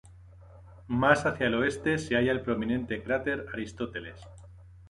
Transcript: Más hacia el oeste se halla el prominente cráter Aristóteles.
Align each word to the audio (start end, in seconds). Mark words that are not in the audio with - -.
Más 0.87 1.27
hacia 1.27 1.45
el 1.45 1.53
oeste 1.53 1.99
se 1.99 2.15
halla 2.15 2.31
el 2.31 2.41
prominente 2.41 3.03
cráter 3.03 3.45
Aristóteles. 3.53 4.19